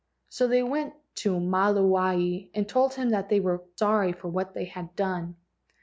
[0.29, 4.95] So they went to Maluae and told him they were sorry for what they had
[4.95, 5.35] done.